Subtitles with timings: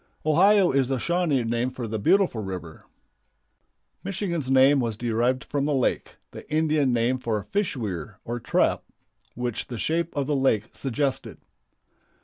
[0.25, 2.85] Ohio is the Shawnee name for "the beautiful river."
[4.03, 8.81] Michigan's name was derived from the lake, the Indian name for fish weir or trap,
[9.35, 11.37] which the shape of the lake suggested.